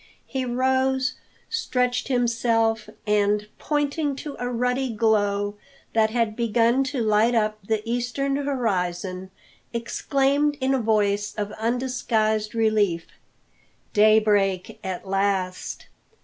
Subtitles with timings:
[0.25, 1.13] He rose,
[1.47, 5.57] stretched himself, and, pointing to a ruddy glow
[5.93, 9.29] that had begun to light up the eastern horizon,
[9.73, 13.05] exclaimed in a voice of undisguised relief:
[13.93, 15.85] "Daybreak at last!"